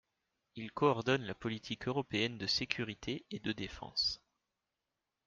Il 0.55 0.71
coordonne 0.71 1.25
la 1.27 1.35
Politique 1.35 1.87
européenne 1.87 2.39
de 2.39 2.47
sécurité 2.47 3.23
et 3.29 3.37
de 3.37 3.51
défense. 3.51 4.19